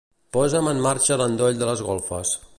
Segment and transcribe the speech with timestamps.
[0.37, 2.35] Posa'm en marxa l'endoll de les golfes.